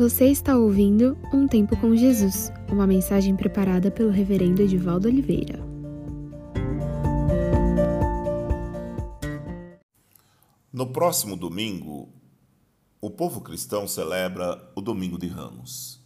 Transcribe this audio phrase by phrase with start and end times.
[0.00, 5.62] Você está ouvindo Um Tempo com Jesus, uma mensagem preparada pelo Reverendo Edivaldo Oliveira.
[10.72, 12.08] No próximo domingo,
[12.98, 16.00] o povo cristão celebra o Domingo de Ramos.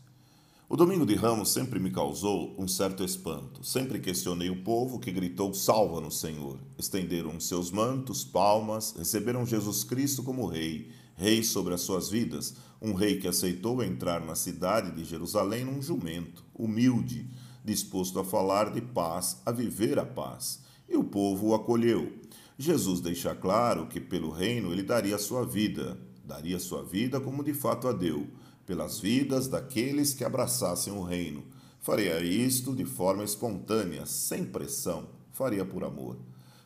[0.69, 3.65] O Domingo de Ramos sempre me causou um certo espanto.
[3.65, 6.59] Sempre questionei o povo que gritou: Salva no Senhor.
[6.77, 12.93] Estenderam seus mantos, palmas, receberam Jesus Cristo como Rei rei sobre as suas vidas, um
[12.93, 17.29] rei que aceitou entrar na cidade de Jerusalém num jumento, humilde,
[17.65, 20.61] disposto a falar de paz, a viver a paz.
[20.89, 22.13] E o povo o acolheu.
[22.59, 27.55] Jesus deixa claro que pelo reino ele daria sua vida, daria sua vida como de
[27.55, 28.27] fato a deu,
[28.67, 31.43] pelas vidas daqueles que abraçassem o reino.
[31.81, 36.17] Faria isto de forma espontânea, sem pressão, faria por amor.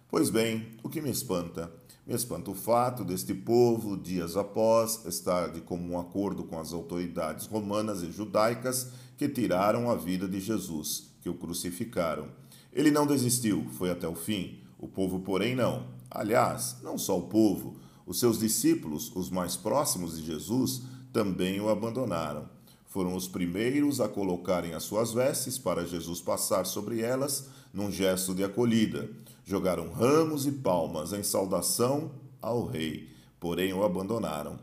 [0.09, 1.73] Pois bem, o que me espanta
[2.09, 8.03] espanta o fato deste povo, dias após, estar de comum acordo com as autoridades romanas
[8.03, 12.29] e judaicas que tiraram a vida de Jesus, que o crucificaram.
[12.73, 14.61] Ele não desistiu, foi até o fim.
[14.79, 15.87] O povo, porém, não.
[16.11, 21.69] Aliás, não só o povo, os seus discípulos, os mais próximos de Jesus, também o
[21.69, 22.49] abandonaram.
[22.89, 28.35] Foram os primeiros a colocarem as suas vestes para Jesus passar sobre elas num gesto
[28.35, 29.11] de acolhida.
[29.45, 34.59] Jogaram ramos e palmas em saudação ao rei, porém o abandonaram.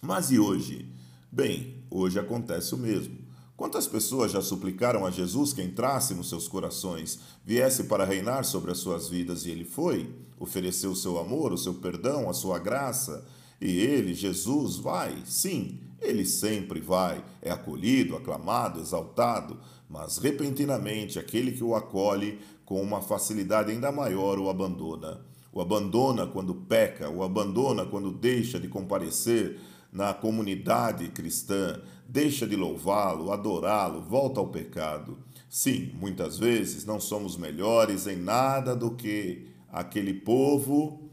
[0.00, 0.88] Mas e hoje?
[1.30, 3.18] Bem, hoje acontece o mesmo.
[3.56, 8.70] Quantas pessoas já suplicaram a Jesus que entrasse nos seus corações, viesse para reinar sobre
[8.70, 10.08] as suas vidas e ele foi?
[10.38, 13.26] Ofereceu o seu amor, o seu perdão, a sua graça?
[13.60, 21.52] E ele, Jesus, vai, sim, ele sempre vai, é acolhido, aclamado, exaltado, mas repentinamente aquele
[21.52, 25.20] que o acolhe com uma facilidade ainda maior o abandona.
[25.52, 29.58] O abandona quando peca, o abandona quando deixa de comparecer
[29.90, 35.18] na comunidade cristã, deixa de louvá-lo, adorá-lo, volta ao pecado.
[35.48, 41.10] Sim, muitas vezes não somos melhores em nada do que aquele povo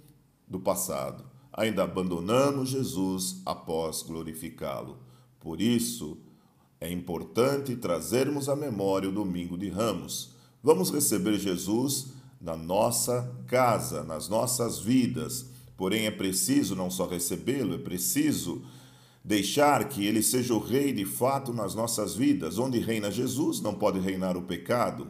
[0.48, 4.98] do passado ainda abandonamos Jesus após glorificá-lo.
[5.40, 6.18] Por isso,
[6.82, 10.32] é importante trazermos à memória o domingo de Ramos.
[10.62, 12.08] Vamos receber Jesus
[12.42, 15.50] na nossa casa, nas nossas vidas.
[15.78, 18.62] Porém, é preciso não só recebê-lo, é preciso
[19.24, 22.58] deixar que ele seja o rei de fato nas nossas vidas.
[22.60, 25.08] Onde reina Jesus, não pode reinar o pecado.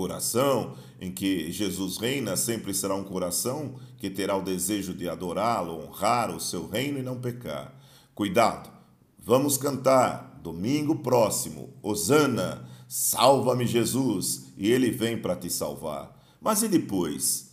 [0.00, 5.78] Coração em que Jesus reina sempre será um coração que terá o desejo de adorá-lo,
[5.78, 7.78] honrar o seu reino e não pecar.
[8.14, 8.70] Cuidado,
[9.18, 16.18] vamos cantar domingo próximo, Osana, salva-me Jesus, e ele vem para te salvar.
[16.40, 17.50] Mas e depois?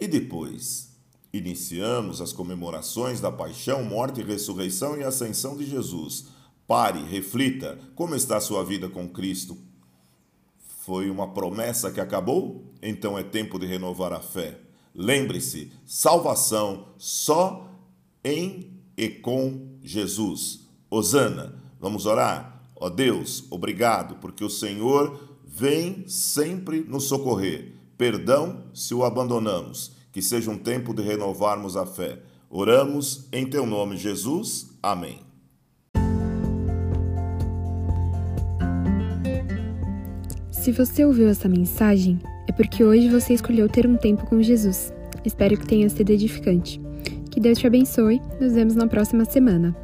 [0.00, 0.96] E depois?
[1.30, 6.28] Iniciamos as comemorações da paixão, morte, ressurreição e ascensão de Jesus.
[6.66, 9.58] Pare, reflita, como está a sua vida com Cristo?
[10.80, 12.64] Foi uma promessa que acabou?
[12.82, 14.58] Então é tempo de renovar a fé.
[14.94, 17.68] Lembre-se: salvação só
[18.24, 20.60] em e com Jesus.
[20.90, 22.62] Osana, vamos orar?
[22.74, 27.74] Ó Deus, obrigado, porque o Senhor vem sempre nos socorrer.
[27.98, 29.92] Perdão se o abandonamos.
[30.10, 32.20] Que seja um tempo de renovarmos a fé.
[32.48, 34.70] Oramos em teu nome, Jesus.
[34.82, 35.29] Amém.
[40.60, 44.92] Se você ouviu essa mensagem, é porque hoje você escolheu ter um tempo com Jesus.
[45.24, 46.78] Espero que tenha sido edificante.
[47.30, 48.20] Que Deus te abençoe.
[48.38, 49.74] Nos vemos na próxima semana.